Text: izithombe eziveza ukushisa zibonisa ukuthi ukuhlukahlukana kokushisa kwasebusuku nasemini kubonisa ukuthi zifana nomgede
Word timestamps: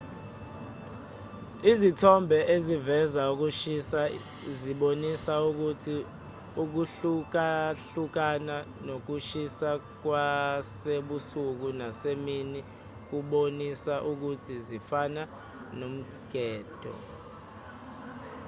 izithombe 1.71 2.37
eziveza 2.55 3.21
ukushisa 3.33 4.01
zibonisa 4.59 5.33
ukuthi 5.49 5.95
ukuhlukahlukana 6.61 8.55
kokushisa 8.85 9.69
kwasebusuku 10.01 11.67
nasemini 11.79 12.59
kubonisa 13.07 13.93
ukuthi 14.11 14.53
zifana 14.67 15.21
nomgede 15.77 16.91